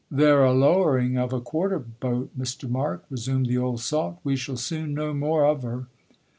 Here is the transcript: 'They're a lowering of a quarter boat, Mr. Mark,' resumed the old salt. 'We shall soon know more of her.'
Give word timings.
'They're 0.09 0.43
a 0.43 0.51
lowering 0.51 1.15
of 1.15 1.31
a 1.31 1.39
quarter 1.39 1.77
boat, 1.77 2.31
Mr. 2.35 2.67
Mark,' 2.67 3.05
resumed 3.11 3.45
the 3.45 3.55
old 3.59 3.79
salt. 3.81 4.17
'We 4.23 4.35
shall 4.35 4.57
soon 4.57 4.95
know 4.95 5.13
more 5.13 5.45
of 5.45 5.61
her.' 5.61 5.85